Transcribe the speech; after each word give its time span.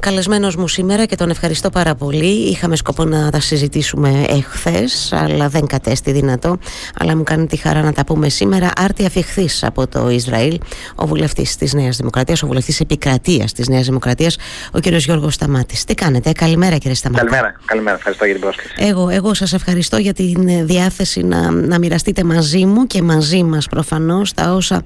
Καλεσμένος 0.00 0.56
μου 0.56 0.68
σήμερα 0.68 1.04
και 1.04 1.16
τον 1.16 1.30
ευχαριστώ 1.30 1.70
πάρα 1.70 1.94
πολύ. 1.94 2.48
Είχαμε 2.48 2.76
σκοπό 2.76 3.04
να 3.04 3.30
τα 3.30 3.40
συζητήσουμε 3.40 4.24
εχθές, 4.28 5.12
αλλά 5.12 5.48
δεν 5.48 5.66
κατέστη 5.66 6.12
δυνατό. 6.12 6.58
Αλλά 7.00 7.16
μου 7.16 7.22
κάνει 7.22 7.46
τη 7.46 7.56
χαρά 7.56 7.82
να 7.82 7.92
τα 7.92 8.04
πούμε 8.04 8.28
σήμερα. 8.28 8.70
Άρτη 8.76 9.04
αφιχθής 9.04 9.64
από 9.64 9.86
το 9.86 10.10
Ισραήλ, 10.10 10.58
ο 10.94 11.06
βουλευτής 11.06 11.56
της 11.56 11.72
Νέας 11.72 11.96
Δημοκρατίας, 11.96 12.42
ο 12.42 12.46
βουλευτής 12.46 12.80
επικρατείας 12.80 13.52
της 13.52 13.68
Νέας 13.68 13.86
Δημοκρατίας, 13.86 14.36
ο 14.72 14.78
κύριος 14.78 15.04
Γιώργος 15.04 15.34
Σταμάτης. 15.34 15.84
Τι 15.84 15.94
κάνετε, 15.94 16.32
καλημέρα 16.32 16.76
κύριε 16.76 16.94
Σταμάτη. 16.94 17.24
Καλημέρα, 17.24 17.54
καλημέρα. 17.64 17.96
Ευχαριστώ 17.96 18.24
για 18.24 18.34
την 18.34 18.42
πρόσκληση. 18.42 18.74
Εγώ, 18.76 19.08
εγώ 19.08 19.34
σας 19.34 19.52
ευχαριστώ 19.52 19.96
για 19.96 20.12
την 20.12 20.66
διάθεση 20.66 21.22
να, 21.22 21.50
να 21.50 21.78
μοιραστείτε 21.78 22.24
μαζί 22.24 22.64
μου 22.64 22.86
και 22.86 23.02
μαζί 23.02 23.42
μας 23.42 23.66
προφανώς 23.66 24.32
τα 24.32 24.52
όσα, 24.52 24.82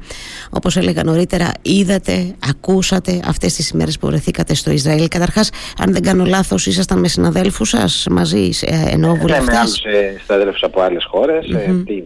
όπως 0.50 0.76
έλεγα 0.76 1.04
νωρίτερα, 1.04 1.52
είδατε, 1.62 2.34
ακούσατε 2.48 3.20
αυτές 3.24 3.54
τις 3.54 3.68
ημέρες 3.68 3.98
που 3.98 4.06
βρεθήκατε 4.06 4.54
στο 4.54 4.70
Ισραήλ 4.70 5.01
Ισραήλ. 5.02 5.08
Καταρχάς, 5.08 5.50
αν 5.78 5.92
δεν 5.92 6.02
κάνω 6.02 6.24
λάθος, 6.24 6.66
ήσασταν 6.66 6.98
με 6.98 7.08
συναδέλφους 7.08 7.68
σας 7.68 8.06
μαζί, 8.10 8.50
ε, 8.60 8.93
ενώ 8.93 9.14
βουλευτές; 9.14 9.46
Ναι, 9.46 9.52
με 9.52 9.58
άλλους 9.58 9.84
ε, 9.84 10.20
συναδέλφους 10.24 10.62
από 10.62 10.80
άλλες 10.80 11.04
χώρες, 11.04 11.46
mm-hmm. 11.52 11.82
τη, 11.86 12.02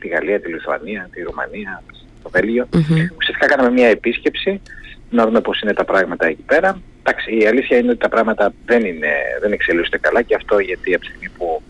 τη 0.00 0.08
Γαλλία, 0.08 0.40
τη 0.40 0.48
Λιθουανία, 0.52 1.08
τη 1.12 1.22
Ρουμανία, 1.22 1.82
το 2.22 2.30
Βέλγιο. 2.32 2.68
Mm-hmm. 2.72 3.16
Ουσιαστικά 3.18 3.46
κάναμε 3.46 3.70
μια 3.70 3.88
επίσκεψη, 3.88 4.60
να 5.10 5.24
δούμε 5.26 5.40
πώς 5.40 5.60
είναι 5.60 5.72
τα 5.72 5.84
πράγματα 5.84 6.26
εκεί 6.26 6.42
πέρα. 6.42 6.80
Εντάξει, 7.02 7.36
η 7.38 7.46
αλήθεια 7.46 7.76
είναι 7.78 7.90
ότι 7.90 7.98
τα 7.98 8.08
πράγματα 8.08 8.52
δεν, 8.66 8.84
είναι, 8.84 9.12
δεν 9.40 9.52
εξελίσσονται 9.52 9.98
καλά 9.98 10.22
και 10.22 10.34
αυτό 10.34 10.58
γιατί 10.58 10.94
από 10.94 11.04
τη 11.04 11.10
στιγμή 11.10 11.28
που 11.38 11.62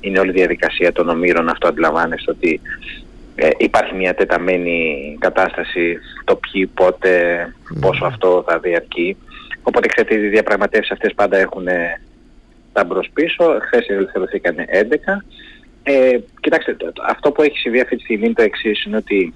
είναι 0.00 0.18
όλη 0.18 0.30
η 0.30 0.32
διαδικασία 0.32 0.92
των 0.92 1.08
ομήρων 1.08 1.48
αυτό 1.48 1.68
αντιλαμβάνεστε 1.68 2.30
ότι 2.30 2.60
ε, 3.34 3.48
υπάρχει 3.58 3.94
μια 3.94 4.14
τεταμένη 4.14 5.16
κατάσταση 5.20 5.98
το 6.24 6.36
ποιοι, 6.36 6.66
πότε, 6.66 7.10
πόσο 7.80 8.04
αυτό 8.04 8.44
θα 8.48 8.58
διαρκεί. 8.58 9.16
Οπότε 9.62 9.88
ξέρετε, 9.88 10.14
οι 10.14 10.28
διαπραγματεύσεις 10.28 10.90
αυτές 10.92 11.14
πάντα 11.14 11.36
έχουν 11.36 11.66
ε, 11.66 12.00
τα 12.72 12.84
μπρος 12.84 13.10
πίσω. 13.14 13.58
Χθες 13.60 13.88
ελευθερωθήκαν 13.88 14.54
11. 14.56 15.22
Ε, 15.82 16.18
κοιτάξτε, 16.40 16.76
αυτό 17.08 17.32
που 17.32 17.42
έχει 17.42 17.58
συμβεί 17.58 17.80
αυτή 17.80 17.96
τη 17.96 18.02
στιγμή 18.02 18.24
είναι 18.24 18.34
το 18.34 18.42
εξής 18.42 18.84
είναι 18.84 18.96
ότι 18.96 19.34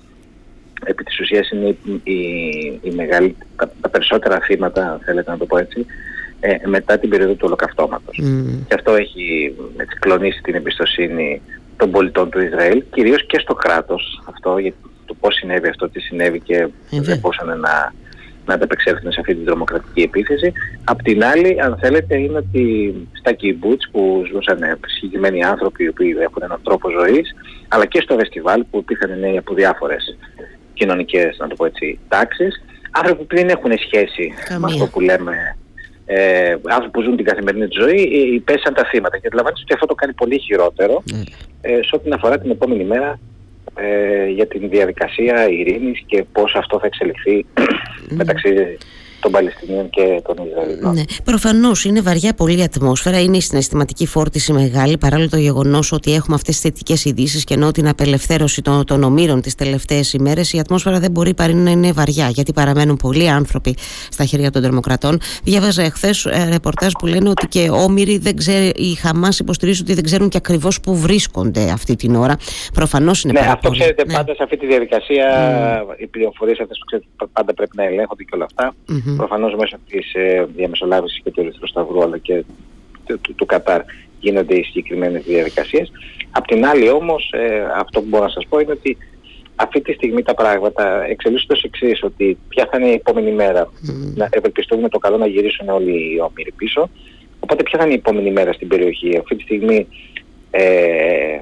επί 0.84 1.04
της 1.04 1.20
ουσίας 1.20 1.50
είναι 1.50 1.76
η, 2.04 2.20
η, 2.82 2.90
μεγάλη, 2.90 3.36
τα, 3.80 3.88
περισσότερα 3.88 4.40
θύματα, 4.40 5.00
θέλετε 5.04 5.30
να 5.30 5.36
το 5.36 5.46
πω 5.46 5.58
έτσι, 5.58 5.86
ε, 6.40 6.56
μετά 6.64 6.98
την 6.98 7.08
περίοδο 7.08 7.32
του 7.32 7.44
ολοκαυτώματος. 7.46 8.20
Mm. 8.22 8.64
Και 8.68 8.74
αυτό 8.74 8.94
έχει 8.94 9.54
έτσι, 9.76 9.98
κλονίσει 9.98 10.40
την 10.42 10.54
εμπιστοσύνη 10.54 11.40
των 11.76 11.90
πολιτών 11.90 12.30
του 12.30 12.40
Ισραήλ, 12.40 12.82
κυρίως 12.90 13.26
και 13.26 13.38
στο 13.38 13.54
κράτος 13.54 14.22
αυτό, 14.28 14.58
για 14.58 14.72
το 15.04 15.14
πώς 15.14 15.34
συνέβη 15.34 15.68
αυτό, 15.68 15.88
τι 15.88 16.00
συνέβη 16.00 16.40
και 16.40 16.68
δεν 16.90 17.18
μπορούσαν 17.18 17.60
να, 17.60 17.94
να 18.46 18.54
ανταπεξέλθουν 18.54 19.12
σε 19.12 19.20
αυτή 19.20 19.34
την 19.34 19.44
τρομοκρατική 19.44 20.00
επίθεση. 20.00 20.52
Απ' 20.84 21.02
την 21.02 21.24
άλλη, 21.24 21.60
αν 21.60 21.78
θέλετε, 21.80 22.16
είναι 22.16 22.38
ότι 22.38 22.94
στα 23.12 23.32
κιμπούτς 23.32 23.88
που 23.90 24.22
ζούσαν 24.32 24.78
συγκεκριμένοι 24.86 25.44
άνθρωποι 25.44 25.84
οι 25.84 25.88
οποίοι 25.88 26.16
έχουν 26.18 26.42
έναν 26.42 26.60
τρόπο 26.62 26.90
ζωής, 26.90 27.34
αλλά 27.68 27.86
και 27.86 28.00
στο 28.00 28.16
φεστιβάλ 28.18 28.64
που 28.70 28.78
υπήρχαν 28.78 29.18
νέοι 29.18 29.36
από 29.38 29.54
διάφορες 29.54 30.16
κοινωνικές, 30.74 31.36
να 31.38 31.46
το 31.48 31.54
πω 31.54 31.64
έτσι, 31.64 31.98
τάξεις, 32.08 32.62
άνθρωποι 32.90 33.24
που 33.24 33.36
δεν 33.36 33.48
έχουν 33.48 33.72
σχέση 33.78 34.34
Καμία. 34.48 34.58
με 34.58 34.72
αυτό 34.72 34.86
που 34.86 35.00
λέμε 35.00 35.56
ε, 36.06 36.56
άνθρωποι 36.64 36.90
που 36.90 37.02
ζουν 37.02 37.16
την 37.16 37.24
καθημερινή 37.24 37.68
ζωή 37.70 38.00
ε, 38.02 38.34
υπέσαν 38.34 38.74
τα 38.74 38.84
θύματα. 38.84 39.18
Και 39.18 39.26
αντιλαμβάνεστε 39.26 39.64
ότι 39.64 39.74
αυτό 39.74 39.86
το 39.86 39.94
κάνει 39.94 40.12
πολύ 40.12 40.38
χειρότερο 40.38 41.02
mm. 41.10 41.22
ε, 41.60 41.70
σε 41.70 41.90
ό,τι 41.92 42.10
αφορά 42.12 42.38
την 42.38 42.50
επόμενη 42.50 42.84
μέρα 42.84 43.18
ε, 43.76 44.26
για 44.26 44.46
την 44.46 44.68
διαδικασία 44.68 45.48
ειρήνης 45.48 46.02
και 46.06 46.24
πώς 46.32 46.54
αυτό 46.54 46.78
θα 46.78 46.86
εξελιχθεί 46.86 47.46
μεταξύ 48.08 48.78
των 49.26 49.34
Παλαιστινίων 49.34 49.90
και 49.90 50.22
των 50.26 50.46
Ισραηλινών. 50.46 50.94
Ναι. 50.94 51.02
Προφανώς 51.24 51.84
είναι 51.84 52.00
βαριά 52.00 52.34
πολύ 52.34 52.58
η 52.58 52.62
ατμόσφαιρα, 52.62 53.20
είναι 53.20 53.36
η 53.36 53.40
συναισθηματική 53.40 54.06
φόρτιση 54.06 54.52
μεγάλη, 54.52 54.98
παράλληλο 54.98 55.28
το 55.28 55.36
γεγονός 55.36 55.92
ότι 55.92 56.14
έχουμε 56.14 56.34
αυτές 56.34 56.54
τις 56.54 56.62
θετικές 56.62 57.04
ειδήσεις 57.04 57.44
και 57.44 57.54
ενώ 57.54 57.70
την 57.70 57.88
απελευθέρωση 57.88 58.62
των, 58.62 58.84
των 58.84 59.02
ομήρων 59.02 59.40
τις 59.40 59.54
τελευταίες 59.54 60.12
ημέρες, 60.12 60.52
η 60.52 60.58
ατμόσφαιρα 60.58 60.98
δεν 60.98 61.10
μπορεί 61.10 61.34
παρά 61.34 61.52
να 61.52 61.70
είναι 61.70 61.92
βαριά, 61.92 62.28
γιατί 62.28 62.52
παραμένουν 62.52 62.96
πολλοί 62.96 63.28
άνθρωποι 63.28 63.74
στα 64.10 64.24
χέρια 64.24 64.50
των 64.50 64.62
τρομοκρατών. 64.62 65.18
Διάβαζα 65.42 65.82
εχθές 65.82 66.24
ε, 66.24 66.48
ρεπορτάζ 66.50 66.92
που 66.98 67.06
λένε 67.06 67.28
ότι 67.28 67.46
και 67.46 67.68
όμοιροι 67.70 68.18
δεν 68.18 68.36
ξέρει, 68.36 68.72
οι 68.76 68.94
Χαμάς 68.94 69.38
υποστηρίζουν 69.38 69.84
ότι 69.84 69.94
δεν 69.94 70.04
ξέρουν 70.04 70.28
και 70.28 70.36
ακριβώς 70.36 70.80
πού 70.80 70.96
βρίσκονται 70.96 71.70
αυτή 71.70 71.96
την 71.96 72.14
ώρα. 72.14 72.36
Προφανώς 72.74 73.24
είναι 73.24 73.40
ναι, 73.40 73.46
αυτό 73.46 73.70
ξέρετε 73.70 74.04
ναι. 74.06 74.14
πάντα 74.14 74.34
σε 74.34 74.42
αυτή 74.42 74.56
τη 74.56 74.66
διαδικασία 74.66 75.26
mm. 75.82 76.00
οι 76.00 76.06
πληροφορίες 76.06 76.58
αυτές 76.60 76.78
που 76.78 76.84
ξέρετε 76.84 77.08
πάντα 77.32 77.54
πρέπει 77.54 77.76
να 77.76 77.84
ελέγχονται 77.84 78.22
και 78.22 78.34
όλα 78.34 78.44
αυτά. 78.44 78.74
Mm-hmm. 78.88 79.15
Προφανώς 79.16 79.54
μέσω 79.54 79.76
της 79.88 80.14
ε, 80.14 80.46
διαμεσολάβησης 80.56 81.20
και 81.22 81.30
του 81.30 81.40
Ερυθρού 81.40 81.66
Σταυρού 81.66 82.02
αλλά 82.02 82.18
και 82.18 82.44
του, 83.06 83.20
του, 83.20 83.34
του 83.34 83.46
Κατάρ 83.46 83.80
γίνονται 84.20 84.54
οι 84.54 84.62
συγκεκριμένες 84.62 85.24
διαδικασίες. 85.24 85.92
Απ' 86.30 86.46
την 86.46 86.66
άλλη 86.66 86.90
όμως 86.90 87.32
ε, 87.32 87.66
αυτό 87.76 88.00
που 88.00 88.06
μπορώ 88.08 88.24
να 88.24 88.30
σας 88.30 88.46
πω 88.48 88.58
είναι 88.58 88.72
ότι 88.72 88.96
αυτή 89.56 89.80
τη 89.80 89.92
στιγμή 89.92 90.22
τα 90.22 90.34
πράγματα 90.34 91.04
εξελίσσονται 91.04 91.52
ως 91.52 91.62
εξής, 91.62 92.02
ότι 92.02 92.38
ποια 92.48 92.68
θα 92.70 92.78
είναι 92.78 92.88
η 92.88 92.92
επόμενη 92.92 93.32
μέρα. 93.32 93.66
Mm. 93.66 94.12
Να 94.14 94.28
ευελπιστούμε 94.30 94.88
το 94.88 94.98
καλό 94.98 95.16
να 95.16 95.26
γυρίσουν 95.26 95.68
όλοι 95.68 96.14
οι 96.14 96.20
όμοιροι 96.20 96.52
πίσω. 96.56 96.90
Οπότε 97.40 97.62
ποια 97.62 97.78
θα 97.78 97.84
είναι 97.84 97.94
η 97.94 98.02
επόμενη 98.04 98.30
μέρα 98.30 98.52
στην 98.52 98.68
περιοχή. 98.68 99.16
Αυτή 99.16 99.36
τη 99.36 99.42
στιγμή 99.42 99.86
ε, 100.50 101.38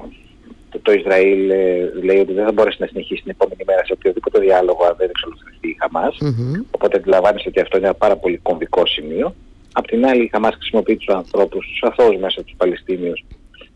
το, 0.85 0.91
το 0.91 0.99
Ισραήλ 0.99 1.49
ε, 1.49 1.91
λέει 2.03 2.19
ότι 2.19 2.33
δεν 2.33 2.45
θα 2.45 2.51
μπορέσει 2.51 2.77
να 2.79 2.87
συνεχίσει 2.87 3.21
την 3.21 3.31
επόμενη 3.31 3.63
μέρα 3.65 3.85
σε 3.85 3.93
οποιοδήποτε 3.93 4.39
διάλογο 4.39 4.83
αν 4.85 4.95
δεν 4.97 5.09
εξολοθρευτεί 5.09 5.67
η 5.67 5.77
Χαμάς. 5.79 6.17
Mm-hmm. 6.21 6.63
Οπότε 6.71 6.97
αντιλαμβάνεσαι 6.97 7.47
ότι 7.49 7.59
αυτό 7.59 7.77
είναι 7.77 7.85
ένα 7.85 7.95
πάρα 7.95 8.15
πολύ 8.15 8.37
κομβικό 8.37 8.85
σημείο. 8.85 9.35
Απ' 9.73 9.87
την 9.87 10.05
άλλη 10.05 10.23
η 10.23 10.29
Χαμάς 10.31 10.55
χρησιμοποιεί 10.55 10.95
τους 10.97 11.15
ανθρώπους, 11.15 11.67
τους 11.67 11.81
αθώους 11.81 12.17
μέσα 12.19 12.43
τους 12.43 12.53
Παλαιστίνιους 12.57 13.25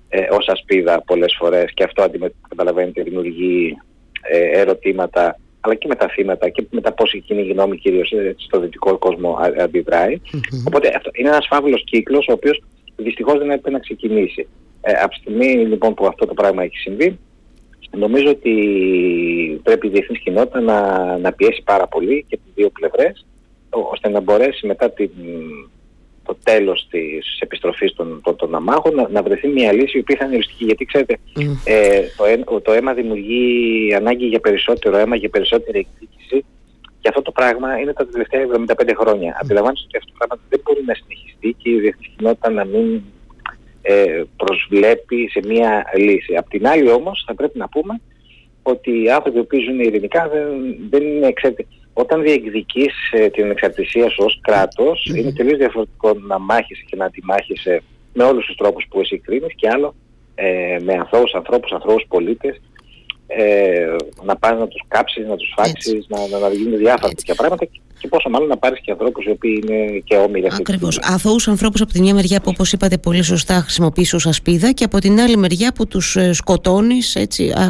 ε, 0.09 0.27
ως 0.31 0.47
ασπίδα 0.47 1.01
πολλές 1.05 1.35
φορές 1.39 1.71
και 1.73 1.83
αυτό 1.83 2.09
καταλαβαίνετε 2.49 3.03
δημιουργεί 3.03 3.77
ε, 4.21 4.59
ερωτήματα 4.59 5.39
αλλά 5.59 5.75
και 5.75 5.87
με 5.87 5.95
τα 5.95 6.07
θύματα 6.07 6.49
και 6.49 6.63
με 6.69 6.81
τα 6.81 6.91
πώς 6.91 7.13
η 7.13 7.19
κοινή 7.19 7.41
γνώμη 7.41 7.77
κυρίως 7.77 8.11
ε, 8.11 8.35
στο 8.37 8.59
δυτικό 8.59 8.97
κόσμο 8.97 9.37
αντιδράει. 9.59 10.19
Mm-hmm. 10.33 10.63
Οπότε 10.67 10.93
αυτό 10.95 11.09
είναι 11.13 11.29
ένας 11.29 11.47
φαύλος 11.49 11.83
κύκλος 11.83 12.27
ο 12.27 12.31
οποίος 12.31 12.63
δυστυχώς 12.95 13.37
δεν 13.37 13.49
έπρεπε 13.49 13.69
να 13.69 13.79
ξεκινήσει. 13.79 14.47
Ε, 14.81 14.91
από 14.91 15.09
τη 15.09 15.15
στιγμή 15.15 15.45
λοιπόν 15.45 15.93
που 15.93 16.05
αυτό 16.05 16.25
το 16.25 16.33
πράγμα 16.33 16.63
έχει 16.63 16.77
συμβεί, 16.77 17.19
νομίζω 17.91 18.29
ότι 18.29 18.53
πρέπει 19.63 19.87
η 19.87 19.89
διεθνής 19.89 20.19
κοινότητα 20.19 20.59
να, 20.59 21.17
να 21.17 21.33
πιέσει 21.33 21.61
πάρα 21.65 21.87
πολύ 21.87 22.25
και 22.27 22.37
τις 22.37 22.53
δύο 22.55 22.69
πλευρές, 22.69 23.25
ώστε 23.69 24.09
να 24.09 24.19
μπορέσει 24.19 24.67
μετά 24.67 24.91
την, 24.91 25.09
το 26.23 26.37
τέλος 26.43 26.87
της 26.89 27.39
επιστροφής 27.39 27.93
των, 27.93 28.21
των, 28.23 28.35
των 28.35 28.55
αμάχων 28.55 28.95
να, 28.95 29.09
να 29.09 29.23
βρεθεί 29.23 29.47
μια 29.47 29.73
λύση 29.73 29.97
η 29.97 29.99
οποία 29.99 30.15
θα 30.19 30.25
είναι 30.25 30.35
οριστική. 30.35 30.63
Γιατί 30.65 30.85
ξέρετε, 30.85 31.17
ε, 31.63 32.01
το, 32.45 32.61
το 32.61 32.71
αίμα 32.71 32.93
δημιουργεί 32.93 33.93
ανάγκη 33.95 34.25
για 34.25 34.39
περισσότερο 34.39 34.97
αίμα, 34.97 35.15
για 35.15 35.29
περισσότερη 35.29 35.79
εκδίκηση 35.79 36.45
και 37.01 37.09
αυτό 37.09 37.21
το 37.21 37.31
πράγμα 37.31 37.77
είναι 37.79 37.93
τα 37.93 38.07
τελευταία 38.07 38.45
75 38.65 38.93
χρόνια. 38.99 39.33
Mm. 39.33 39.39
Αντιλαμβάνεστε 39.41 39.85
ότι 39.87 39.97
αυτό 39.97 40.11
το 40.11 40.17
πράγμα 40.17 40.43
δεν 40.49 40.59
μπορεί 40.63 40.83
να 40.85 40.93
συνεχιστεί 40.93 41.55
και 41.61 41.69
η 41.69 41.79
διεθνής 41.79 42.07
κοινότητα 42.15 42.49
να 42.49 42.65
μην 42.65 43.01
ε, 43.81 44.23
προσβλέπει 44.37 45.29
σε 45.31 45.39
μια 45.47 45.85
λύση. 45.95 46.35
Απ' 46.35 46.49
την 46.49 46.67
άλλη 46.67 46.91
όμως 46.91 47.23
θα 47.27 47.33
πρέπει 47.35 47.57
να 47.57 47.69
πούμε 47.69 48.01
ότι 48.63 49.03
οι 49.03 49.11
άνθρωποι 49.11 49.43
που 49.43 49.59
ζουν 49.59 49.79
ειρηνικά 49.79 50.29
δεν, 50.29 50.75
δεν 50.89 51.03
είναι 51.03 51.31
ξέρετε, 51.31 51.65
Όταν 51.93 52.21
διεκδικείς 52.21 52.93
ε, 53.11 53.29
την 53.29 53.51
εξαρτησία 53.51 54.09
σου 54.09 54.23
ως 54.25 54.39
κρατος 54.41 55.11
είναι 55.15 55.31
τελείως 55.31 55.57
διαφορετικό 55.57 56.13
να 56.13 56.39
μάχεσαι 56.39 56.83
και 56.85 56.95
να 56.95 57.05
αντιμάχεσαι 57.05 57.81
με 58.13 58.23
όλους 58.23 58.45
τους 58.45 58.55
τρόπους 58.55 58.85
που 58.89 58.99
εσύ 58.99 59.17
κρίνεις 59.17 59.55
και 59.55 59.69
άλλο 59.69 59.95
ε, 60.35 60.77
με 60.81 60.93
ανθρώπους, 60.93 61.33
ανθρώπους, 61.33 61.71
ανθρώπους 61.71 62.05
πολίτες 62.07 62.61
ε, 63.27 63.95
να 64.23 64.35
πας 64.35 64.59
να 64.59 64.67
τους 64.67 64.83
κάψεις, 64.87 65.27
να 65.27 65.35
τους 65.35 65.53
φάξεις, 65.55 66.05
να, 66.07 66.27
να, 66.27 66.39
να 66.39 66.49
γίνουν 66.49 66.77
διάφορα 66.77 67.13
τέτοια 67.13 67.35
πράγματα 67.35 67.67
και 67.99 68.07
πόσο 68.07 68.29
μάλλον 68.29 68.47
να 68.47 68.57
πάρεις 68.57 68.79
και 68.81 68.91
ανθρώπους 68.91 69.25
οι 69.25 69.29
οποίοι 69.29 69.63
είναι 69.63 70.01
και 70.03 70.15
όμοιροι 70.15 70.47
αυτή 70.47 70.61
Ακριβώς. 70.61 70.99
Αθώους 71.03 71.47
ανθρώπους 71.47 71.81
από 71.81 71.91
τη 71.91 72.01
μια 72.01 72.13
μεριά 72.13 72.41
που, 72.41 72.49
όπως 72.53 72.71
είπατε 72.71 72.97
πολύ 72.97 73.23
σωστά, 73.23 73.53
χρησιμοποιείς 73.53 74.13
ως 74.13 74.25
ασπίδα 74.25 74.71
και 74.71 74.83
από 74.83 74.99
την 74.99 75.19
άλλη 75.19 75.37
μεριά 75.37 75.71
που 75.73 75.87
τους 75.87 76.15
ε, 76.15 76.33
σκοτώνεις 76.33 77.17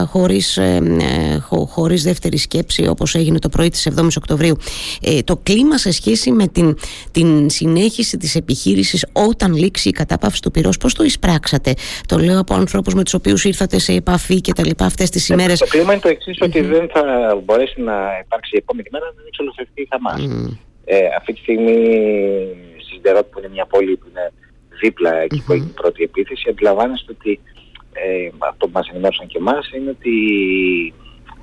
χωρίς 0.07 0.57
ε, 0.57 0.81
ε, 0.99 1.37
χωρίς 1.67 2.03
δεύτερη 2.03 2.37
σκέψη, 2.37 2.87
όπως 2.87 3.15
έγινε 3.15 3.39
το 3.39 3.49
πρωί 3.49 3.69
της 3.69 3.89
7η 3.95 4.07
Οκτωβρίου. 4.17 4.57
Ε, 5.01 5.21
το 5.21 5.37
κλίμα 5.43 5.77
σε 5.77 5.91
σχέση 5.91 6.31
με 6.31 6.47
την, 6.47 6.77
την 7.11 7.49
συνέχιση 7.49 8.17
της 8.17 8.35
επιχείρησης 8.35 9.05
όταν 9.13 9.55
λήξει 9.55 9.89
η 9.89 9.91
κατάπαυση 9.91 10.41
του 10.41 10.51
πυρός, 10.51 10.77
πώς 10.77 10.93
το 10.93 11.03
εισπράξατε; 11.03 11.73
Το 12.07 12.17
λέω 12.17 12.39
από 12.39 12.53
ανθρώπους 12.53 12.93
με 12.93 13.03
τους 13.03 13.13
οποίους 13.13 13.43
ήρθατε 13.43 13.79
σε 13.79 13.93
επαφή 13.93 14.41
και 14.41 14.53
τα 14.53 14.65
λοιπά 14.65 14.85
αυτές 14.85 15.09
τις 15.09 15.29
ημέρες. 15.29 15.59
Το 15.59 15.65
κλίμα 15.65 15.91
είναι 15.93 16.01
το 16.01 16.09
εξής, 16.09 16.37
ότι 16.41 16.61
δεν 16.61 16.89
θα 16.93 17.03
μπορέσει 17.45 17.81
να 17.81 17.93
υπάρξει 18.25 18.55
η 18.55 18.57
επόμενη 18.57 18.87
μέρα 18.91 19.05
να 19.05 19.21
εξολοθρευτεί 19.27 19.81
η 19.81 19.87
Χαμάς. 19.91 20.18
Mm. 20.19 20.57
Ε, 20.85 21.05
αυτή 21.17 21.33
τη 21.33 21.39
στιγμή 21.39 21.75
στη 22.77 22.93
Σιδερότ 22.93 23.25
που 23.25 23.39
είναι 23.39 23.49
μια 23.49 23.65
πόλη 23.65 23.97
που 23.97 24.07
είναι 24.09 24.31
δίπλα 24.81 25.15
εκεί 25.15 25.37
mm-hmm. 25.37 25.45
που 25.45 25.53
έγινε 25.53 25.69
η 25.69 25.79
πρώτη 25.81 26.03
επίθεση 26.03 26.49
αντιλαμβάνεστε 26.49 27.11
ότι 27.11 27.39
ε, 27.93 28.29
αυτό 28.37 28.65
που 28.65 28.71
μας 28.73 28.87
ενημέρωσαν 28.89 29.27
και 29.27 29.37
εμάς 29.37 29.71
είναι 29.75 29.89
ότι 29.89 30.13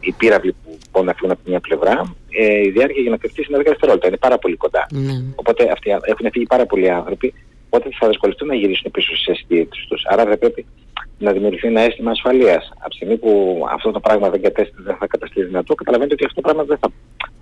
οι 0.00 0.12
πύραυλοι 0.12 0.52
που 0.52 0.78
μπορούν 0.90 1.08
να 1.08 1.14
φύγουν 1.14 1.30
από 1.30 1.40
μια 1.44 1.60
πλευρά, 1.60 2.14
ε, 2.30 2.60
η 2.66 2.70
διάρκεια 2.70 3.02
για 3.02 3.10
να 3.10 3.16
κρυφτεί 3.16 3.46
είναι 3.48 3.58
10 3.58 3.64
δευτερόλεπτα. 3.64 4.08
Είναι 4.08 4.16
πάρα 4.16 4.38
πολύ 4.38 4.56
κοντά. 4.56 4.86
Ναι. 4.92 5.12
Οπότε 5.34 5.70
αυτοί 5.72 5.90
έχουν 5.90 6.30
φύγει 6.32 6.46
πάρα 6.46 6.66
πολλοί 6.66 6.90
άνθρωποι, 6.90 7.34
οπότε 7.66 7.88
θα 7.98 8.08
δυσκολευτούν 8.08 8.48
να 8.48 8.54
γυρίσουν 8.54 8.90
πίσω 8.90 9.16
στις 9.16 9.26
αισθήσει 9.26 9.86
τους. 9.88 10.02
Άρα 10.04 10.24
δεν 10.24 10.38
πρέπει 10.38 10.66
να 11.18 11.32
δημιουργηθεί 11.32 11.66
ένα 11.66 11.80
αίσθημα 11.80 12.10
ασφαλείας. 12.10 12.70
Από 12.78 12.88
τη 12.88 12.96
στιγμή 12.96 13.16
που 13.16 13.60
αυτό 13.72 13.90
το 13.90 14.00
πράγμα 14.00 14.30
δεν, 14.30 14.40
δεν 14.76 14.96
θα 14.98 15.06
καταστεί 15.06 15.42
δυνατό, 15.42 15.74
καταλαβαίνετε 15.74 16.14
ότι 16.14 16.24
αυτό 16.24 16.40
το 16.40 16.46
πράγμα 16.48 16.64
δεν 16.64 16.78
θα 16.80 16.90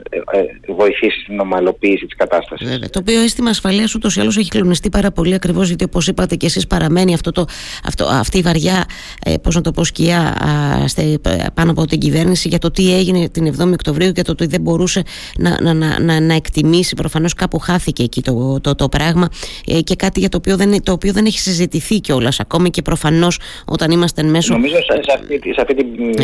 ε, 0.09 0.17
ε, 0.17 0.73
βοηθήσει 0.73 1.21
στην 1.21 1.41
ομαλοποίηση 1.41 2.07
της 2.07 2.17
κατάστασης. 2.17 2.69
Βέβαια. 2.69 2.89
Το 2.91 2.99
οποίο 2.99 3.21
αίσθημα 3.21 3.51
ασφαλείας 3.51 3.95
ούτως 3.95 4.17
ή 4.17 4.21
άλλως 4.21 4.37
έχει 4.37 4.51
κλονιστεί 4.51 4.89
πάρα 4.89 5.11
πολύ 5.11 5.35
ακριβώς 5.35 5.69
γιατί 5.69 5.85
όπως 5.85 6.09
είπατε 6.09 6.37
και 6.37 6.47
εσείς 6.47 6.67
παραμένει 6.67 7.15
αυτό 7.15 7.31
το, 7.33 7.45
αυτό, 7.85 8.05
αυτή 8.05 8.39
η 8.39 8.43
βαριά, 8.43 8.85
ε, 9.25 9.35
πώς 9.43 9.55
να 9.55 9.61
το 9.61 9.71
πω, 9.71 9.85
σκιά 9.85 10.21
α, 10.21 10.89
στε, 10.89 11.19
πάνω 11.55 11.71
από 11.71 11.87
την 11.87 11.99
κυβέρνηση 11.99 12.49
για 12.49 12.59
το 12.59 12.71
τι 12.71 12.95
έγινε 12.97 13.29
την 13.29 13.55
7η 13.59 13.73
Οκτωβρίου 13.73 14.13
και 14.13 14.23
το 14.23 14.33
ότι 14.33 14.47
δεν 14.47 14.61
μπορούσε 14.61 15.03
να, 15.39 15.61
να, 15.61 15.75
να, 15.75 16.01
να, 16.01 16.21
να 16.21 16.35
εκτιμήσει. 16.35 16.95
Προφανώς 16.95 17.35
κάπου 17.35 17.59
χάθηκε 17.59 18.03
εκεί 18.03 18.23
το, 18.23 18.61
το, 18.61 18.75
το, 18.75 18.89
πράγμα 18.89 19.29
ε, 19.67 19.81
και 19.81 19.95
κάτι 19.95 20.21
για 20.21 20.29
το 20.29 20.37
οποίο 20.37 20.57
δεν, 20.57 20.83
το 20.83 20.93
οποίο 20.93 21.13
δεν 21.13 21.25
έχει 21.25 21.39
συζητηθεί 21.39 22.01
κιόλας 22.01 22.41
ακόμη 22.41 22.71
και 22.71 22.83
προφανώς 22.83 23.39
όταν 23.67 23.91
είμαστε 23.91 24.21
εν 24.21 24.31
μέσω. 24.31 24.55
Νομίζω 24.55 24.77
σε, 24.77 25.13
αυτή, 25.15 25.53
σε 25.53 25.61
αυτή 25.61 25.75
την 25.75 26.15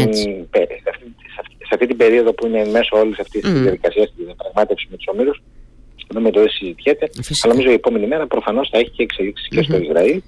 σε 1.70 1.76
αυτή 1.76 1.86
την 1.86 1.96
περίοδο 1.96 2.32
που 2.32 2.46
είναι 2.46 2.66
μέσω 2.70 2.98
όλης 2.98 3.18
αυτής 3.18 3.40
της 3.42 3.50
mm. 3.50 3.62
διαδικασίας 3.62 4.12
της 4.16 4.24
διαπραγμάτευσης 4.24 4.88
με 4.90 4.96
τους 4.96 5.06
ομίλους, 5.12 5.42
με 6.14 6.30
το 6.30 6.40
δεν 6.40 6.50
συζητιέται. 6.50 7.10
Αλλά 7.42 7.52
νομίζω 7.54 7.70
η 7.70 7.74
επόμενη 7.74 8.06
μέρα 8.06 8.26
προφανώς 8.26 8.68
θα 8.68 8.78
έχει 8.78 8.90
και 8.90 9.02
εξελίξεις 9.02 9.48
mm-hmm. 9.50 9.56
και 9.56 9.62
στο 9.62 9.76
Ισραήλ. 9.76 10.22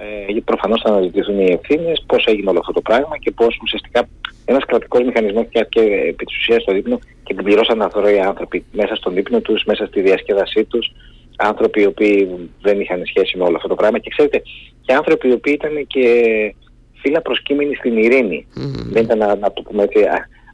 Ε, 0.00 0.24
γιατί 0.24 0.40
προφανώς 0.40 0.80
θα 0.84 0.88
αναζητηθούν 0.90 1.40
οι 1.40 1.52
ευθύνες, 1.52 2.04
πώς 2.06 2.24
έγινε 2.24 2.50
όλο 2.50 2.58
αυτό 2.58 2.72
το 2.72 2.80
πράγμα 2.80 3.18
και 3.18 3.30
πώς 3.30 3.58
ουσιαστικά 3.62 4.08
ένας 4.44 4.64
κρατικός 4.64 5.02
μηχανισμός 5.04 5.46
και 5.68 5.80
επί 6.08 6.24
της 6.24 6.36
ουσίας 6.38 6.62
στο 6.62 6.72
δείπνο 6.72 6.98
και 7.24 7.34
την 7.34 7.44
πληρώσαν 7.44 7.82
αθρώοι 7.82 8.14
οι 8.14 8.20
άνθρωποι 8.20 8.64
μέσα 8.72 8.94
στον 8.94 9.14
δείπνο 9.14 9.40
τους, 9.40 9.64
μέσα 9.64 9.86
στη 9.86 10.00
διασκέδασή 10.00 10.64
τους. 10.64 10.92
Άνθρωποι 11.40 11.80
οι 11.82 11.86
οποίοι 11.86 12.28
δεν 12.60 12.80
είχαν 12.80 13.02
σχέση 13.06 13.36
με 13.36 13.44
όλο 13.44 13.56
αυτό 13.56 13.68
το 13.68 13.74
πράγμα. 13.74 13.98
Και 13.98 14.10
ξέρετε, 14.10 14.42
και 14.80 14.92
άνθρωποι 14.92 15.28
οι 15.28 15.32
οποίοι 15.32 15.58
ήταν 15.60 15.86
και 15.86 16.04
φύλλα 16.94 17.22
προσκύμενοι 17.22 17.74
στην 17.74 17.96
ειρήνη. 17.96 18.46
Mm. 18.56 18.60
Δεν 18.90 19.02
ήταν 19.02 19.18
να, 19.18 19.36
να 19.36 19.52
το 19.52 19.62
πούμε 19.62 19.82
έτσι, 19.82 20.00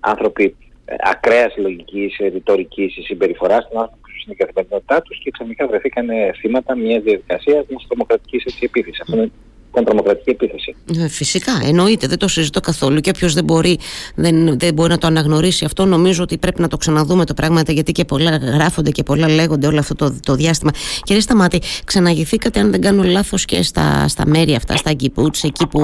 άνθρωποι 0.01 0.57
ε, 0.85 0.95
ακραία 0.99 1.51
λογική, 1.57 2.13
ρητορική 2.19 2.89
συμπεριφορά, 3.05 3.55
ήταν 3.55 3.83
άνθρωποι 3.83 4.21
στην 4.21 4.37
καθημερινότητά 4.37 5.03
τους 5.03 5.19
και 5.19 5.31
ξαφνικά 5.31 5.67
βρεθήκαν 5.67 6.07
θύματα 6.41 6.77
μιας 6.77 7.03
διαδικασίας 7.03 7.67
μιας 7.69 7.87
τρομοκρατικής 7.89 8.45
επίθεσης. 8.61 9.01
Αυτό 9.01 9.17
είναι 9.17 9.25
ήταν 9.25 9.54
τρομοκρατική 9.83 10.31
επίθεση. 10.31 10.75
Ε, 10.99 11.09
φυσικά, 11.09 11.53
εννοείται, 11.65 12.07
δεν 12.07 12.19
το 12.19 12.29
συζητώ 12.29 12.61
καθόλου. 12.61 13.01
Και 13.01 13.11
όποιος 13.11 13.35
δεν 13.35 13.45
μπορεί, 13.45 13.79
δεν, 14.15 14.59
δεν 14.59 14.75
μπορεί 14.75 14.91
να 14.91 14.99
το 14.99 15.07
αναγνωρίσει 15.07 15.65
αυτό, 15.65 15.85
νομίζω 15.85 16.23
ότι 16.23 16.39
πρέπει 16.39 16.61
να 16.61 16.69
το 16.69 16.77
ξαναδούμε 16.77 17.25
το 17.25 17.35
πράγμα, 17.35 17.63
γιατί 17.69 17.93
και 17.93 18.05
πολλά 18.05 18.37
γράφονται 18.37 18.91
και 18.91 19.03
πολλά 19.03 19.29
λέγονται 19.29 19.67
όλο 19.67 19.79
αυτό 19.79 19.95
το, 19.95 20.17
το 20.23 20.35
διάστημα. 20.35 20.71
Κύριε 21.03 21.21
Σταμάτη, 21.21 21.61
ξαναγηθήκατε, 21.85 22.61
αν 22.61 22.71
δεν 22.71 22.81
κάνω 22.81 23.03
λάθος, 23.03 23.45
και 23.45 23.63
στα, 23.63 24.09
στα 24.09 24.27
μέρη 24.27 24.55
αυτά, 24.55 24.77
στα 24.77 24.93
Γκιπούτς, 24.93 25.43
εκεί 25.43 25.67
που 25.67 25.81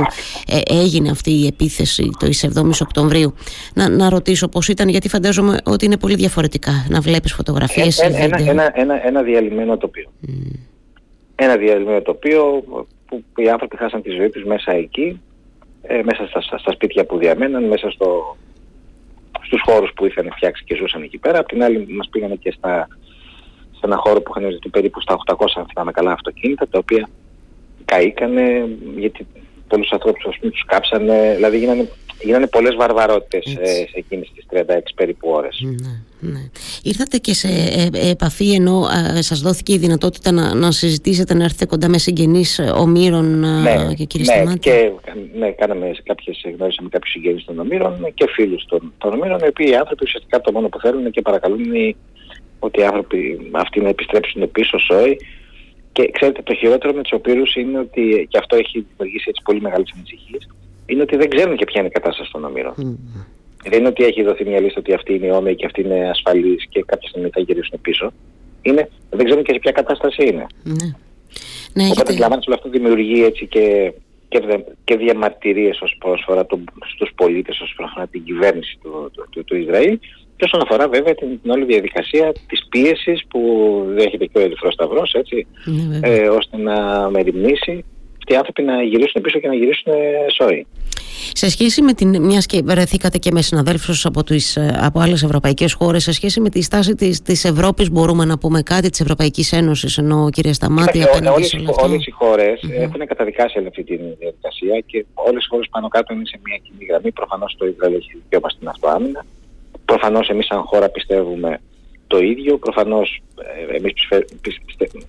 ε, 0.46 0.60
έγινε 0.82 1.10
αυτή 1.10 1.30
η 1.30 1.46
επίθεση 1.46 2.10
το 2.18 2.26
7η 2.40 2.80
Οκτωβρίου. 2.80 3.34
Να, 3.74 3.88
να 3.88 4.08
ρωτήσω 4.08 4.48
πώς 4.48 4.68
ήταν, 4.68 4.88
γιατί 4.88 5.08
φαντάζομαι 5.08 5.58
ότι 5.64 5.84
είναι 5.84 5.96
πολύ 5.96 6.14
διαφορετικά 6.14 6.86
να 6.88 7.00
βλέπεις 7.00 7.32
φωτογραφίες. 7.32 7.98
Ε, 7.98 8.06
ένα, 8.06 8.38
ένα, 8.38 8.70
ένα, 8.74 9.06
ένα, 9.06 9.22
διαλυμένο 9.22 9.76
τοπίο. 9.76 10.10
Mm. 10.26 10.58
Ένα 11.34 11.56
διαλυμένο 11.56 12.02
τοπίο 12.02 12.64
που 13.10 13.42
οι 13.42 13.50
άνθρωποι 13.50 13.76
χάσαν 13.76 14.02
τη 14.02 14.10
ζωή 14.10 14.28
τους 14.30 14.44
μέσα 14.44 14.72
εκεί, 14.72 15.20
ε, 15.82 16.02
μέσα 16.02 16.26
στα, 16.26 16.58
στα, 16.58 16.72
σπίτια 16.72 17.04
που 17.04 17.18
διαμέναν, 17.18 17.64
μέσα 17.64 17.90
στο, 17.90 18.36
στους 19.40 19.60
χώρους 19.64 19.92
που 19.96 20.06
είχαν 20.06 20.30
φτιάξει 20.36 20.64
και 20.64 20.74
ζούσαν 20.74 21.02
εκεί 21.02 21.18
πέρα. 21.18 21.38
Απ' 21.38 21.48
την 21.48 21.62
άλλη 21.62 21.86
μας 21.88 22.08
πήγανε 22.10 22.34
και 22.34 22.50
στα, 22.50 22.88
σε 23.72 23.80
ένα 23.82 23.96
χώρο 23.96 24.20
που 24.20 24.32
είχαν 24.36 24.50
ζητεί 24.50 24.68
περίπου 24.68 25.00
στα 25.00 25.16
800 25.26 25.44
αν 25.54 25.66
θυμάμαι 25.72 25.92
καλά 25.92 26.12
αυτοκίνητα, 26.12 26.68
τα 26.68 26.78
οποία 26.78 27.08
καήκανε 27.84 28.68
γιατί 28.96 29.26
πολλούς 29.68 29.92
ανθρώπους 29.92 30.24
ας 30.24 30.38
πούμε 30.38 30.50
τους 30.50 30.64
κάψανε, 30.64 31.32
δηλαδή 31.34 31.58
γίνανε 31.58 31.88
γίνανε 32.22 32.46
πολλές 32.46 32.74
βαρβαρότητες 32.74 33.56
ε, 33.60 33.66
σε 33.66 33.92
εκείνες 33.94 34.32
τις 34.34 34.44
36 34.50 34.78
περίπου 34.94 35.28
ώρες. 35.30 35.60
Ναι, 35.62 36.30
ναι. 36.30 36.50
Ήρθατε 36.82 37.16
και 37.16 37.34
σε 37.34 37.48
ε, 37.48 37.88
ε, 37.92 38.10
επαφή 38.10 38.52
ενώ 38.52 38.80
α, 38.80 39.22
σας 39.22 39.40
δόθηκε 39.40 39.72
η 39.72 39.78
δυνατότητα 39.78 40.32
να, 40.32 40.54
να 40.54 40.70
συζητήσετε, 40.70 41.34
να 41.34 41.44
έρθετε 41.44 41.66
κοντά 41.66 41.88
με 41.88 41.98
συγγενείς 41.98 42.60
ομήρων 42.74 43.40
ναι, 43.40 43.94
και 43.94 44.04
κύριε 44.04 44.42
ναι, 44.44 44.54
Και, 44.54 44.90
ναι, 45.38 45.50
κάναμε 45.50 45.92
κάποιες, 46.02 46.40
γνώρισαμε 46.56 46.88
κάποιους 46.88 47.12
συγγενείς 47.12 47.44
των 47.44 47.58
ομήρων 47.58 48.12
και 48.14 48.26
φίλους 48.28 48.64
των, 48.68 48.92
των 48.98 49.12
ομήρων, 49.12 49.38
οι 49.38 49.46
οποίοι 49.48 49.66
οι 49.70 49.74
άνθρωποι 49.74 50.04
ουσιαστικά 50.04 50.40
το 50.40 50.52
μόνο 50.52 50.68
που 50.68 50.80
θέλουν 50.80 51.10
και 51.10 51.22
παρακαλούν 51.22 51.64
είναι 51.64 51.94
ότι 52.58 52.80
οι 52.80 52.84
άνθρωποι 52.84 53.50
αυτοί 53.52 53.80
να 53.80 53.88
επιστρέψουν 53.88 54.50
πίσω 54.50 54.78
σόι 54.78 55.16
και 55.92 56.10
ξέρετε 56.12 56.42
το 56.42 56.54
χειρότερο 56.54 56.92
με 56.92 57.02
τους 57.02 57.12
οποίους 57.12 57.54
είναι 57.54 57.78
ότι 57.78 58.26
και 58.30 58.38
αυτό 58.38 58.56
έχει 58.56 58.86
δημιουργήσει 58.88 59.26
έτσι 59.28 59.42
πολύ 59.44 59.60
μεγάλες 59.60 59.92
ανησυχίες 59.96 60.48
είναι 60.90 61.02
ότι 61.02 61.16
δεν 61.16 61.28
ξέρουν 61.28 61.56
και 61.56 61.64
ποια 61.64 61.80
είναι 61.80 61.88
η 61.88 61.92
κατάσταση 61.98 62.30
των 62.32 62.44
ομήρων. 62.44 62.74
Mm. 62.78 63.24
Δεν 63.64 63.78
είναι 63.78 63.88
ότι 63.88 64.04
έχει 64.04 64.22
δοθεί 64.22 64.44
μια 64.44 64.60
λίστα 64.60 64.80
ότι 64.80 64.92
αυτή 64.92 65.14
είναι 65.14 65.32
όμοια 65.32 65.54
και 65.54 65.66
αυτή 65.66 65.80
είναι 65.80 66.10
ασφαλή 66.10 66.56
και 66.68 66.82
κάποια 66.86 67.08
στιγμή 67.08 67.28
θα 67.32 67.40
γυρίσουν 67.40 67.80
πίσω. 67.80 68.12
Είναι, 68.62 68.88
δεν 69.10 69.24
ξέρουν 69.24 69.44
και 69.44 69.52
σε 69.52 69.58
ποια 69.58 69.72
κατάσταση 69.72 70.26
είναι. 70.26 70.46
Mm. 70.66 70.94
Ναι, 71.72 71.84
Οπότε 71.84 72.12
γιατί... 72.12 72.34
όλο 72.46 72.54
αυτό 72.54 72.68
δημιουργεί 72.68 73.24
έτσι 73.24 73.46
και, 73.46 73.92
και, 74.28 74.64
και 74.84 74.96
διαμαρτυρίες 74.96 75.80
ως 75.80 75.96
πρόσφορα 75.98 76.46
το, 76.46 76.60
στους 76.92 77.10
πολίτες 77.14 77.60
όσον 77.60 77.86
αφορά 77.86 78.06
την 78.06 78.24
κυβέρνηση 78.24 78.78
του, 78.82 79.10
του, 79.12 79.26
του, 79.30 79.44
του 79.44 79.56
Ισραήλ 79.56 79.98
και 80.40 80.44
όσον 80.44 80.60
αφορά 80.62 80.88
βέβαια 80.88 81.14
την, 81.14 81.40
την 81.42 81.50
όλη 81.50 81.64
διαδικασία 81.64 82.32
της 82.48 82.66
πίεσης 82.68 83.24
που 83.28 83.40
δέχεται 83.88 84.26
και 84.26 84.38
ο 84.38 84.40
Ερυθρός 84.40 84.72
Σταυρός 84.72 85.12
έτσι, 85.12 85.46
mm, 85.66 85.98
ε, 86.00 86.28
ώστε 86.28 86.56
να 86.56 87.10
μεριμνήσει 87.10 87.84
αυτοί 88.30 88.32
οι 88.32 88.36
άνθρωποι 88.36 88.62
να 88.62 88.82
γυρίσουν 88.82 89.22
πίσω 89.22 89.38
και 89.38 89.48
να 89.48 89.54
γυρίσουν 89.54 89.92
σόι. 90.36 90.66
Σε 91.32 91.50
σχέση 91.50 91.82
με 91.82 91.92
την. 91.92 92.22
μιας 92.22 92.46
και 92.46 92.60
βρεθήκατε 92.64 93.18
και 93.18 93.30
με 93.32 93.42
συναδέλφους 93.42 94.06
από, 94.06 94.22
από 94.80 95.00
άλλες 95.00 95.22
ευρωπαϊκές 95.22 95.72
χώρες, 95.72 96.02
σε 96.02 96.12
σχέση 96.12 96.40
με 96.40 96.48
τη 96.48 96.62
στάση 96.62 96.94
της 96.94 97.22
της 97.22 97.44
Ευρώπης, 97.44 97.90
μπορούμε 97.90 98.24
να 98.24 98.38
πούμε 98.38 98.62
κάτι 98.62 98.90
της 98.90 99.00
Ευρωπαϊκής 99.00 99.52
Ένωσης, 99.52 99.98
ενώ 99.98 100.30
κυρία 100.30 100.52
Σταμάτη. 100.52 100.98
Όλες 101.82 102.06
οι 102.06 102.10
χώρες 102.10 102.60
mm-hmm. 102.62 102.80
έχουν 102.80 103.06
καταδικάσει 103.06 103.64
αυτή 103.66 103.84
τη 103.84 103.96
διαδικασία 103.96 104.82
και 104.86 105.04
όλες 105.14 105.44
οι 105.44 105.48
χώρες 105.48 105.68
πάνω 105.70 105.88
κάτω 105.88 106.14
είναι 106.14 106.26
σε 106.26 106.40
μια 106.44 106.56
κοινή 106.62 106.84
γραμμή. 106.88 107.12
Προφανώς 107.12 107.54
το 107.58 107.66
Ισραήλ 107.66 107.94
έχει 107.94 108.10
δικαίωμα 108.22 108.48
στην 108.48 108.68
αυτοάμυνα. 108.68 109.24
Προφανώς 109.84 110.28
εμείς, 110.28 110.46
σαν 110.46 110.62
χώρα, 110.62 110.88
πιστεύουμε 110.88 111.60
το 112.12 112.18
ίδιο. 112.18 112.58
Προφανώς, 112.58 113.22
ε, 113.70 113.76
εμείς 113.76 113.92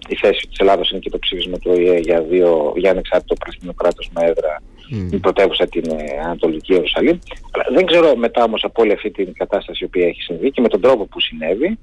η 0.08 0.16
θέση 0.16 0.48
της 0.50 0.58
Ελλάδα 0.58 0.84
είναι 0.92 1.00
και 1.00 1.10
το 1.10 1.20
ψήφισμα 1.20 1.58
του 1.58 1.72
ΟΗΕ 1.74 1.98
για, 1.98 2.22
δύο, 2.22 2.74
για 2.76 2.92
ανεξάρτητο 2.92 3.36
Παλαιστινό 3.36 3.74
κράτος 3.74 4.10
με 4.14 4.22
έδρα 4.26 4.62
mm. 4.62 5.08
την 5.10 5.20
πρωτεύουσα 5.20 5.68
την 5.68 5.84
ε, 5.92 6.20
Ανατολική 6.24 6.74
Ιερουσαλήμ. 6.74 7.18
δεν 7.74 7.86
ξέρω 7.86 8.16
μετά 8.16 8.44
όμως 8.44 8.64
από 8.64 8.82
όλη 8.82 8.92
αυτή 8.92 9.12
την 9.12 9.34
κατάσταση 9.34 9.84
η 9.84 9.86
οποία 9.86 10.08
έχει 10.08 10.22
συμβεί 10.22 10.52
και 10.52 10.62
με 10.62 10.68
τον 10.68 10.82
τρόπο 10.82 11.06
που 11.06 11.20
συνέβη, 11.20 11.78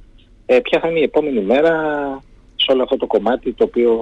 ε, 0.46 0.58
ποια 0.60 0.80
θα 0.80 0.88
είναι 0.88 0.98
η 0.98 1.02
επόμενη 1.10 1.40
μέρα 1.40 1.72
σε 2.56 2.72
όλο 2.72 2.82
αυτό 2.82 2.96
το 2.96 3.06
κομμάτι 3.06 3.52
το 3.52 3.64
οποίο 3.64 3.92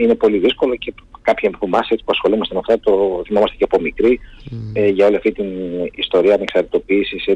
είναι 0.00 0.14
πολύ 0.14 0.38
δύσκολο 0.38 0.76
και 0.76 0.94
κάποιοι 1.22 1.48
από 1.48 1.66
εμάς 1.66 1.88
που 1.88 2.12
ασχολούμαστε 2.16 2.54
με 2.54 2.60
αυτά 2.60 2.80
το 2.80 3.22
θυμόμαστε 3.26 3.56
και 3.56 3.64
από 3.64 3.80
μικρή 3.80 4.20
mm. 4.50 4.54
ε, 4.72 4.88
για 4.88 5.06
όλη 5.06 5.16
αυτή 5.16 5.32
την 5.32 5.46
ιστορία 5.94 6.34
ανεξαρτητοποίησης 6.34 7.26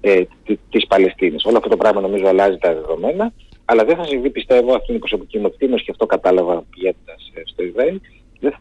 ε, 0.00 0.22
της 0.70 0.86
Παλαιστίνης. 0.86 1.44
Όλο 1.44 1.56
αυτό 1.56 1.68
το 1.68 1.76
πράγμα 1.76 2.00
νομίζω 2.00 2.26
αλλάζει 2.26 2.56
τα 2.58 2.74
δεδομένα, 2.74 3.32
αλλά 3.64 3.84
δεν 3.84 3.96
θα 3.96 4.04
συμβεί 4.04 4.30
πιστεύω, 4.30 4.74
αυτή 4.74 4.84
είναι 4.88 4.96
η 4.96 5.06
προσωπική 5.08 5.38
μου 5.38 5.46
εκτίμηση 5.46 5.84
και 5.84 5.90
αυτό 5.90 6.06
κατάλαβα 6.06 6.64
πηγαίνοντας 6.70 7.30
ε, 7.34 7.40
στο 7.44 7.62
Ισραήλ, 7.62 8.00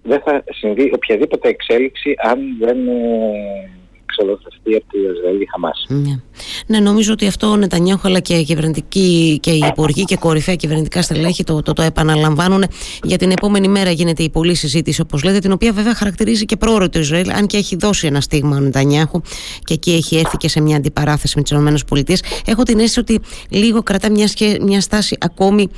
δεν 0.04 0.22
θα 0.26 0.44
συμβεί 0.50 0.92
οποιαδήποτε 0.94 1.50
εξέλιξη 1.50 2.16
αν 2.18 2.40
δεν 2.60 2.88
ε, 2.88 3.70
εξολοθρευτεί 4.08 4.76
από 4.76 4.86
το 4.92 4.98
Ισραήλ 5.16 5.42
η 5.42 5.48
Χαμάς. 5.52 5.86
Ναι. 5.88 6.20
ναι, 6.68 6.80
νομίζω 6.80 7.14
ότι 7.14 7.28
αυτό 7.28 7.48
ο 7.48 7.56
Νετανιάχου 7.56 8.08
αλλά 8.08 8.20
και 8.20 8.34
οι 8.34 8.44
κυβερνητικοί 8.44 9.40
και 9.42 9.52
οι 9.52 9.64
υπουργοί 9.72 10.04
και 10.04 10.16
κορυφαία 10.16 10.56
κυβερνητικά 10.56 11.02
στελέχη 11.02 11.44
το, 11.44 11.62
το, 11.62 11.74
το 11.74 11.82
επαναλαμβάνουν. 11.82 12.64
Για 13.04 13.18
την 13.18 13.32
επόμενη 13.32 13.68
μέρα 13.68 13.92
γίνεται 13.92 14.24
η 14.24 14.30
πολλή 14.30 14.56
συζήτηση, 14.56 15.02
όπως 15.02 15.24
λέτε, 15.24 15.40
την 15.40 15.52
οποία 15.52 15.72
βέβαια 15.72 15.96
χαρακτηρίζει 15.96 16.46
και 16.46 16.56
πρόωρο 16.56 16.90
το 16.90 17.00
Ισραήλ, 17.00 17.30
αν 17.30 17.48
και 17.48 17.58
έχει 17.58 17.76
δώσει 17.76 18.08
ένα 18.08 18.22
στίγμα 18.22 18.58
ο 18.58 18.60
Νετανιάχου 18.60 19.22
και 19.64 19.74
εκεί 19.74 19.92
έχει 19.92 20.16
έρθει 20.16 20.38
και 20.38 20.50
σε 20.50 20.62
μια 20.62 20.78
αντιπαράθεση 20.78 21.34
με 21.38 21.44
τις 21.44 21.52
ΗΠΑ. 21.52 22.14
Έχω 22.46 22.64
την 22.64 22.80
αίσθηση 22.80 23.00
ότι 23.00 23.20
λίγο 23.50 23.84
κρατά 23.84 24.12
μιας, 24.12 24.34
μια 24.62 24.82
στάση 24.82 25.18
ακόμη 25.20 25.70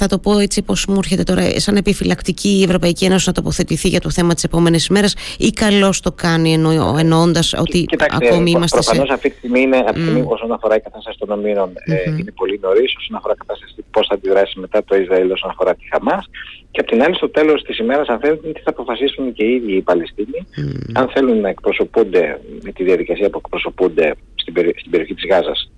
θα 0.00 0.06
το 0.06 0.18
πω 0.18 0.38
έτσι 0.38 0.62
πως 0.62 0.86
μου 0.86 0.98
έρχεται 0.98 1.22
τώρα 1.22 1.42
σαν 1.60 1.76
επιφυλακτική 1.76 2.48
η 2.48 2.62
Ευρωπαϊκή 2.62 3.04
Ένωση 3.04 3.24
να 3.26 3.32
τοποθετηθεί 3.32 3.88
για 3.88 4.00
το 4.00 4.10
θέμα 4.10 4.34
της 4.34 4.44
επόμενης 4.44 4.86
ημέρας 4.86 5.14
ή 5.38 5.50
καλώς 5.50 6.00
το 6.00 6.12
κάνει 6.12 6.52
εννο, 6.52 6.96
εννοώντας 6.98 7.52
ότι 7.52 7.84
Κοιτάξτε, 7.84 8.26
ακόμη 8.26 8.50
είμαστε 8.50 8.78
προφανώς 8.78 9.06
σε... 9.06 9.14
αυτή 9.14 9.30
τη 9.30 9.36
στιγμή 9.36 9.60
είναι, 9.60 9.76
αυτή 9.76 9.92
τη 9.92 10.00
στιγμή 10.00 10.22
mm. 10.26 10.34
όσον 10.34 10.52
αφορά 10.52 10.74
η 10.76 10.80
κατάσταση 10.80 11.18
των 11.18 11.30
ομήρων 11.30 11.68
mm-hmm. 11.72 12.06
ε, 12.06 12.18
είναι 12.18 12.32
πολύ 12.40 12.58
νωρίς, 12.62 12.96
όσον 12.96 13.16
αφορά 13.16 13.34
η 13.36 13.40
κατάσταση 13.42 13.74
πώς 13.90 14.06
θα 14.06 14.14
αντιδράσει 14.14 14.58
μετά 14.58 14.84
το 14.84 14.96
Ισραήλ 14.96 15.30
όσον 15.30 15.50
αφορά 15.50 15.74
τη 15.74 15.84
Χαμάς 15.92 16.24
και 16.70 16.80
απ' 16.80 16.86
την 16.86 17.02
άλλη 17.02 17.14
στο 17.14 17.28
τέλος 17.28 17.62
της 17.62 17.78
ημέρας 17.78 18.08
αν 18.08 18.18
θέλουν 18.18 18.52
τι 18.54 18.60
θα 18.60 18.70
αποφασίσουν 18.70 19.32
και 19.32 19.44
οι 19.44 19.54
ίδιοι 19.54 19.72
οι 19.76 19.82
Παλαιστίνοι 19.82 20.40
mm. 20.56 20.92
αν 20.94 21.08
θέλουν 21.14 21.40
να 21.40 21.48
εκπροσωπούνται 21.48 22.40
με 22.62 22.72
τη 22.72 22.84
διαδικασία 22.84 23.30
που 23.30 23.40
εκπροσωπούνται 23.44 24.14
στην, 24.34 24.54
στην 24.76 24.90
περιοχή 24.90 25.14
της 25.14 25.26
Γάζας 25.30 25.70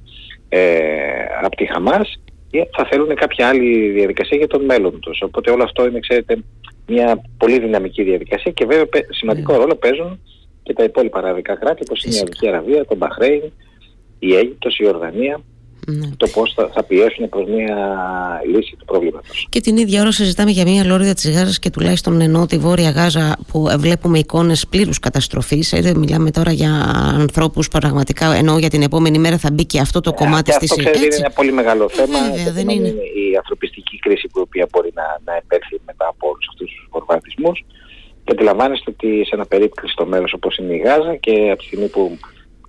ε, 0.49 0.61
από 1.43 1.57
τη 1.57 1.67
Χαμάς 1.67 2.21
θα 2.77 2.85
θέλουν 2.91 3.15
κάποια 3.15 3.49
άλλη 3.49 3.91
διαδικασία 3.91 4.39
για 4.39 4.47
τον 4.47 4.65
μέλλον 4.65 5.01
τους. 5.01 5.21
Οπότε 5.23 5.51
όλο 5.51 5.63
αυτό 5.63 5.87
είναι, 5.87 5.99
ξέρετε, 5.99 6.43
μια 6.87 7.23
πολύ 7.39 7.59
δυναμική 7.59 8.03
διαδικασία 8.03 8.53
και 8.53 8.65
βέβαια 8.65 8.87
σημαντικό 9.11 9.53
ναι. 9.53 9.59
ρόλο 9.59 9.75
παίζουν 9.75 10.21
και 10.63 10.73
τα 10.73 10.85
υπόλοιπα 10.85 11.19
αραβικά 11.19 11.55
κράτη 11.55 11.83
όπως 11.83 12.05
είναι 12.05 12.15
η 12.15 12.19
Αυγική 12.19 12.49
Αραβία, 12.49 12.85
το 12.85 12.97
Μπαχρέιν, 12.97 13.43
η 14.19 14.35
Αίγυπτος, 14.35 14.79
η 14.79 14.87
Ορδανία 14.87 15.41
ναι. 15.87 16.11
το 16.17 16.29
πώς 16.29 16.53
θα, 16.57 16.71
θα 16.75 16.83
πιέσουν 16.83 17.29
προς 17.29 17.49
μια 17.49 17.77
λύση 18.47 18.77
του 18.79 18.85
προβλήματος. 18.85 19.47
Και 19.49 19.61
την 19.61 19.77
ίδια 19.77 20.01
ώρα 20.01 20.13
συζητάμε 20.13 20.51
για 20.51 20.65
μια 20.65 20.85
λόριδα 20.85 21.15
της 21.15 21.31
Γάζας 21.31 21.59
και 21.59 21.71
τουλάχιστον 21.71 22.21
ενώ 22.21 22.47
τη 22.47 22.59
Βόρεια 22.59 22.91
Γάζα 22.91 23.37
που 23.49 23.69
βλέπουμε 23.79 24.19
εικόνες 24.19 24.67
πλήρους 24.67 24.99
καταστροφής 24.99 25.73
ε, 25.73 25.95
μιλάμε 25.97 26.31
τώρα 26.31 26.53
για 26.53 26.71
ανθρώπους 27.15 27.69
πραγματικά 27.69 28.35
ενώ 28.35 28.59
για 28.59 28.71
την 28.71 28.83
επόμενη 28.83 29.19
μέρα 29.19 29.39
θα 29.39 29.51
μπει 29.53 29.65
και 29.65 29.81
αυτό 29.81 30.01
το 30.01 30.11
ε, 30.13 30.25
κομμάτι 30.25 30.53
στη 30.53 30.67
Αυτό 30.71 31.05
είναι 31.05 31.15
ένα 31.15 31.31
πολύ 31.31 31.53
μεγάλο 31.53 31.89
θέμα 31.89 32.19
Βέβαια, 32.31 32.53
δεν 32.53 32.69
είναι. 32.69 32.89
η 32.89 33.37
ανθρωπιστική 33.37 33.99
κρίση 33.99 34.29
που 34.29 34.39
η 34.39 34.43
οποία 34.43 34.69
μπορεί 34.71 34.91
να, 34.95 35.21
να 35.25 35.37
επέλθει 35.37 35.81
μετά 35.87 36.07
από 36.09 36.29
όλους 36.29 36.47
αυτούς 36.49 36.71
τους 36.71 36.89
βομβαρδισμούς 36.91 37.65
και 38.25 38.33
αντιλαμβάνεστε 38.33 38.91
ότι 38.91 39.25
σε 39.25 39.35
ένα 39.35 39.47
περίπτωση 39.47 39.95
μέρος 40.05 40.33
όπως 40.33 40.57
είναι 40.57 40.75
η 40.75 40.79
Γάζα 40.79 41.17
και 41.17 41.49
από 41.51 41.59
τη 41.59 41.65
στιγμή 41.65 41.89
που 41.89 42.19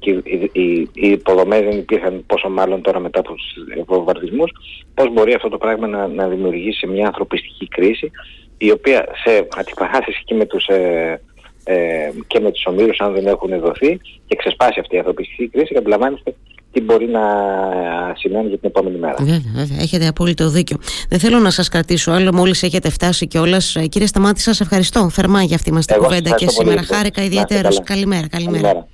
και 0.04 0.12
οι, 0.12 0.50
οι, 0.52 0.90
οι 0.94 1.10
υποδομές 1.10 1.60
δεν 1.60 1.78
υπήρχαν 1.78 2.24
πόσο 2.28 2.50
μάλλον 2.50 2.82
τώρα 2.82 3.00
μετά 3.00 3.20
από 3.20 3.34
τους 3.34 3.54
βομβαρδισμούς, 3.86 4.52
πώς 4.94 5.14
μπορεί 5.14 5.34
αυτό 5.34 5.50
το 5.50 5.58
πράγμα 5.58 5.88
να, 5.88 6.08
να 6.08 6.28
δημιουργήσει 6.28 6.88
μια 6.88 7.06
ανθρωπιστική 7.06 7.68
κρίση 7.68 8.12
η 8.58 8.72
οποία 8.72 9.06
σε 9.24 9.48
αντιπαράθεση 9.58 10.22
και 10.26 10.36
με 10.36 10.46
τους, 10.46 10.66
ε, 10.68 11.22
ε, 11.64 12.10
και 12.28 12.40
με 12.40 12.52
τους 12.52 12.66
ομίλους 12.66 13.00
αν 13.00 13.14
δεν 13.14 13.26
έχουν 13.28 13.60
δοθεί 13.60 14.00
και 14.28 14.36
ξεσπάσει 14.36 14.80
αυτή 14.80 14.96
η 14.96 14.98
ανθρωπιστική 14.98 15.48
κρίση 15.48 15.74
και 15.74 15.78
αντιλαμβάνεστε 15.78 16.36
τι 16.72 16.82
μπορεί 16.82 17.08
να 17.08 17.22
σημαίνει 18.18 18.48
για 18.48 18.58
την 18.58 18.70
επόμενη 18.70 18.98
μέρα. 18.98 19.16
Βέβαια, 19.20 19.52
βέβαια. 19.56 19.78
Έχετε 19.82 20.08
απόλυτο 20.08 20.50
δίκιο. 20.50 20.78
Δεν 21.10 21.20
θέλω 21.20 21.40
να 21.40 21.50
σας 21.50 21.70
κρατήσω 21.70 22.12
άλλο, 22.12 22.34
μόλις 22.34 22.64
έχετε 22.64 22.90
φτάσει 22.90 23.28
κιόλας. 23.28 23.76
Ε, 23.76 23.86
κύριε 23.88 24.08
Σταμάτη, 24.08 24.42
σας 24.42 24.62
ευχαριστώ 24.62 25.10
θερμά 25.10 25.44
για 25.44 25.56
αυτή 25.56 25.72
μας 25.72 25.86
την 25.86 25.98
κουβέντα 25.98 26.36
και 26.36 26.50
σήμερα. 26.50 26.84
Χάρηκα 26.84 27.24
ιδιαίτερω. 27.24 27.70
Καλημέρα. 27.84 28.28
καλημέρα. 28.28 28.62
καλημέρα. 28.62 28.88